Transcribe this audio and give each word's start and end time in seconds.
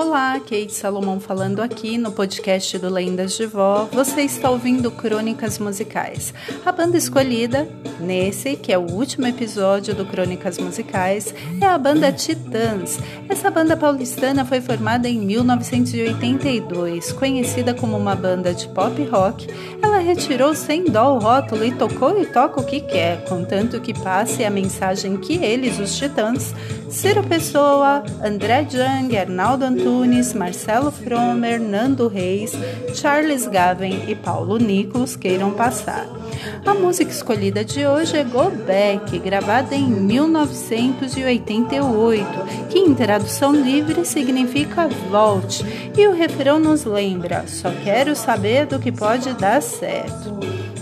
Olá, 0.00 0.38
Kate 0.38 0.72
Salomão 0.72 1.18
falando 1.18 1.60
aqui 1.60 1.98
no 1.98 2.12
podcast 2.12 2.78
do 2.78 2.88
Lendas 2.88 3.36
de 3.36 3.46
Vó. 3.46 3.88
Você 3.90 4.20
está 4.20 4.48
ouvindo 4.48 4.92
Crônicas 4.92 5.58
Musicais. 5.58 6.32
A 6.64 6.70
banda 6.70 6.96
escolhida 6.96 7.68
nesse, 7.98 8.54
que 8.54 8.72
é 8.72 8.78
o 8.78 8.88
último 8.92 9.26
episódio 9.26 9.96
do 9.96 10.06
Crônicas 10.06 10.56
Musicais, 10.56 11.34
é 11.60 11.66
a 11.66 11.76
banda 11.76 12.12
Titãs. 12.12 13.00
Essa 13.28 13.50
banda 13.50 13.76
paulistana 13.76 14.44
foi 14.44 14.60
formada 14.60 15.08
em 15.08 15.18
1982, 15.18 17.10
conhecida 17.10 17.74
como 17.74 17.96
uma 17.96 18.14
banda 18.14 18.54
de 18.54 18.68
pop 18.68 19.02
rock. 19.06 19.48
Ela 19.82 19.98
retirou 19.98 20.54
sem 20.54 20.84
dó 20.84 21.16
o 21.16 21.18
rótulo 21.18 21.64
e 21.64 21.72
tocou 21.72 22.22
e 22.22 22.26
toca 22.26 22.60
o 22.60 22.64
que 22.64 22.82
quer, 22.82 23.24
contanto 23.24 23.80
que 23.80 23.92
passe 23.92 24.44
a 24.44 24.50
mensagem 24.50 25.16
que 25.16 25.44
eles, 25.44 25.80
os 25.80 25.98
Titãs, 25.98 26.54
Ciro 26.88 27.24
Pessoa, 27.24 28.04
André 28.24 28.64
Jung, 28.70 29.18
Arnaldo 29.18 29.64
Antunes, 29.64 29.87
Marcelo 30.38 30.90
Fromer, 30.90 31.60
Nando 31.60 32.08
Reis, 32.08 32.52
Charles 32.94 33.46
Gaven 33.46 34.04
e 34.08 34.14
Paulo 34.14 34.56
Nicolas 34.58 35.16
queiram 35.16 35.50
passar. 35.52 36.06
A 36.64 36.72
música 36.74 37.10
escolhida 37.10 37.64
de 37.64 37.84
hoje 37.86 38.16
é 38.16 38.24
Go 38.24 38.50
Back, 38.50 39.18
gravada 39.18 39.74
em 39.74 39.88
1988, 39.88 42.28
que 42.70 42.78
em 42.78 42.94
tradução 42.94 43.52
livre 43.52 44.04
significa 44.04 44.86
volte, 45.10 45.64
e 45.96 46.06
o 46.06 46.12
refrão 46.12 46.58
nos 46.58 46.84
lembra: 46.84 47.46
só 47.46 47.70
quero 47.84 48.16
saber 48.16 48.66
do 48.66 48.78
que 48.78 48.92
pode 48.92 49.32
dar 49.34 49.60
certo. 49.60 50.38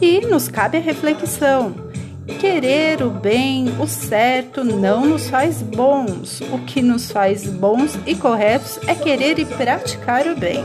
E 0.00 0.26
nos 0.26 0.48
cabe 0.48 0.78
a 0.78 0.80
reflexão. 0.80 1.89
Querer 2.38 3.02
o 3.02 3.10
bem, 3.10 3.66
o 3.80 3.86
certo, 3.86 4.62
não 4.64 5.06
nos 5.06 5.28
faz 5.28 5.62
bons. 5.62 6.40
O 6.52 6.58
que 6.58 6.82
nos 6.82 7.10
faz 7.10 7.46
bons 7.46 7.98
e 8.06 8.14
corretos 8.14 8.78
é 8.86 8.94
querer 8.94 9.38
e 9.38 9.44
praticar 9.44 10.26
o 10.26 10.36
bem. 10.36 10.64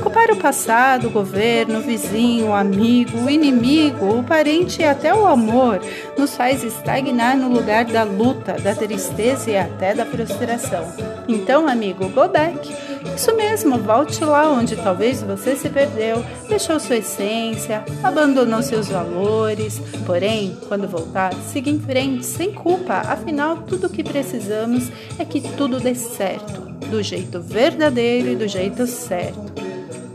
Culpar 0.00 0.30
o 0.30 0.36
passado, 0.36 1.06
o 1.06 1.10
governo, 1.10 1.78
o 1.78 1.82
vizinho, 1.82 2.48
o 2.48 2.54
amigo, 2.54 3.18
o 3.18 3.30
inimigo, 3.30 4.18
o 4.18 4.24
parente 4.24 4.82
e 4.82 4.84
até 4.84 5.14
o 5.14 5.26
amor 5.26 5.80
nos 6.18 6.36
faz 6.36 6.62
estagnar 6.64 7.36
no 7.36 7.48
lugar 7.48 7.84
da 7.84 8.02
luta, 8.02 8.54
da 8.54 8.74
tristeza 8.74 9.50
e 9.50 9.56
até 9.56 9.94
da 9.94 10.04
frustração. 10.04 10.84
Então, 11.28 11.68
amigo, 11.68 12.08
go 12.08 12.28
back. 12.28 12.74
Isso 13.14 13.34
mesmo, 13.36 13.78
volte 13.78 14.24
lá 14.24 14.50
onde 14.50 14.76
talvez 14.76 15.22
você 15.22 15.54
se 15.54 15.68
perdeu, 15.68 16.24
deixou 16.48 16.80
sua 16.80 16.96
essência, 16.96 17.84
abandonou 18.02 18.62
seus 18.62 18.88
valores. 18.88 19.80
Porém, 20.04 20.56
quando 20.68 20.88
voltar, 20.88 21.32
siga 21.34 21.70
em 21.70 21.78
frente, 21.78 22.24
sem 22.26 22.52
culpa. 22.52 22.94
Afinal, 22.94 23.58
tudo 23.58 23.86
o 23.86 23.90
que 23.90 24.02
precisamos 24.02 24.90
é 25.18 25.24
que 25.24 25.40
tudo 25.40 25.78
dê 25.78 25.94
certo, 25.94 26.60
do 26.90 27.02
jeito 27.02 27.40
verdadeiro 27.40 28.30
e 28.30 28.36
do 28.36 28.48
jeito 28.48 28.86
certo. 28.86 29.73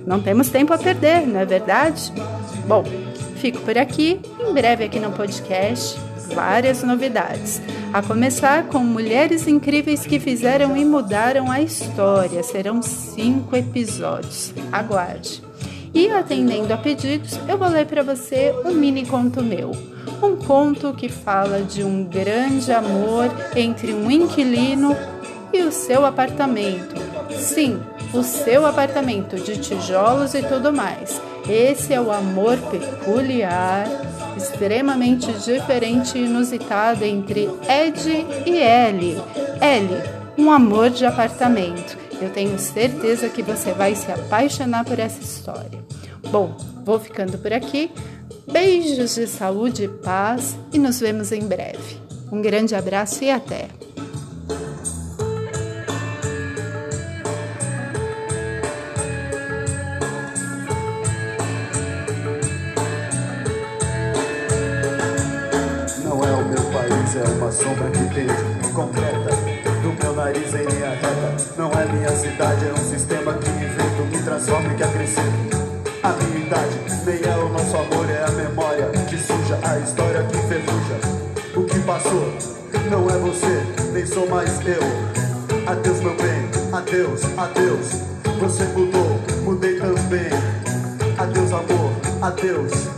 Não 0.09 0.19
temos 0.19 0.49
tempo 0.49 0.73
a 0.73 0.77
perder, 0.79 1.27
não 1.27 1.39
é 1.39 1.45
verdade? 1.45 2.11
Bom, 2.65 2.83
fico 3.35 3.59
por 3.59 3.77
aqui, 3.77 4.19
em 4.39 4.51
breve 4.51 4.83
aqui 4.83 4.99
no 4.99 5.11
podcast 5.11 5.99
várias 6.33 6.81
novidades. 6.81 7.61
A 7.93 8.01
começar 8.01 8.63
com 8.69 8.79
mulheres 8.79 9.47
incríveis 9.47 10.07
que 10.07 10.19
fizeram 10.19 10.75
e 10.75 10.83
mudaram 10.83 11.51
a 11.51 11.61
história. 11.61 12.41
Serão 12.41 12.81
cinco 12.81 13.55
episódios. 13.55 14.51
Aguarde. 14.71 15.43
E 15.93 16.09
atendendo 16.09 16.73
a 16.73 16.77
pedidos, 16.77 17.39
eu 17.47 17.55
vou 17.55 17.67
ler 17.67 17.85
para 17.85 18.01
você 18.01 18.51
um 18.65 18.71
mini 18.71 19.05
conto 19.05 19.43
meu. 19.43 19.69
Um 20.23 20.35
conto 20.35 20.91
que 20.91 21.07
fala 21.07 21.61
de 21.61 21.83
um 21.83 22.03
grande 22.03 22.71
amor 22.71 23.29
entre 23.55 23.93
um 23.93 24.09
inquilino 24.09 24.97
e 25.53 25.61
o 25.61 25.71
seu 25.71 26.03
apartamento. 26.03 26.95
Sim, 27.37 27.79
o 28.13 28.23
seu 28.23 28.65
apartamento 28.65 29.35
de 29.35 29.57
tijolos 29.57 30.33
e 30.33 30.41
tudo 30.41 30.73
mais. 30.73 31.21
Esse 31.47 31.93
é 31.93 32.01
o 32.01 32.11
amor 32.11 32.57
peculiar, 32.69 33.87
extremamente 34.37 35.31
diferente 35.33 36.17
e 36.17 36.25
inusitado 36.25 37.03
entre 37.03 37.49
Ed 37.67 38.25
e 38.45 38.57
Ellie. 38.57 39.21
Ellie, 39.61 40.01
um 40.37 40.51
amor 40.51 40.89
de 40.89 41.05
apartamento. 41.05 41.97
Eu 42.21 42.29
tenho 42.31 42.57
certeza 42.59 43.29
que 43.29 43.41
você 43.41 43.71
vai 43.71 43.95
se 43.95 44.11
apaixonar 44.11 44.83
por 44.83 44.99
essa 44.99 45.21
história. 45.21 45.79
Bom, 46.31 46.55
vou 46.83 46.99
ficando 46.99 47.37
por 47.37 47.53
aqui. 47.53 47.91
Beijos 48.51 49.15
de 49.15 49.27
saúde 49.27 49.85
e 49.85 49.87
paz 49.87 50.57
e 50.73 50.79
nos 50.79 50.99
vemos 50.99 51.31
em 51.31 51.47
breve. 51.47 51.97
Um 52.31 52.41
grande 52.41 52.75
abraço 52.75 53.23
e 53.23 53.31
até! 53.31 53.69
É 66.71 67.23
uma 67.37 67.51
sombra 67.51 67.89
que 67.89 68.03
pende, 68.13 68.73
concreta. 68.73 69.35
Do 69.81 70.03
meu 70.03 70.13
nariz 70.13 70.53
em 70.53 70.65
linha 70.65 70.91
reta. 70.91 71.35
Não 71.57 71.71
é 71.71 71.85
minha 71.85 72.09
cidade, 72.09 72.67
é 72.67 72.73
um 72.73 72.89
sistema 72.89 73.33
que 73.33 73.49
invento 73.49 74.03
Me 74.11 74.23
transforma 74.23 74.71
e 74.71 74.75
que 74.75 74.83
acrescento 74.83 75.57
A 76.03 76.09
minha 76.09 76.45
idade, 76.45 76.79
nem 77.05 77.31
é 77.31 77.35
o 77.37 77.49
nosso 77.49 77.75
amor 77.75 78.09
É 78.09 78.23
a 78.23 78.31
memória 78.31 78.87
que 79.07 79.17
suja, 79.17 79.59
a 79.63 79.79
história 79.79 80.23
que 80.23 80.37
enferruja 80.37 80.99
O 81.55 81.63
que 81.63 81.79
passou, 81.79 82.33
não 82.89 83.09
é 83.09 83.17
você, 83.17 83.63
nem 83.93 84.05
sou 84.05 84.27
mais 84.27 84.59
eu. 84.65 84.81
Adeus 85.67 85.99
meu 86.01 86.15
bem, 86.15 86.49
adeus, 86.71 87.21
adeus. 87.37 87.87
Você 88.39 88.63
mudou, 88.65 89.19
mudei 89.43 89.79
também. 89.79 90.29
Adeus 91.17 91.51
amor, 91.51 91.91
adeus 92.21 92.89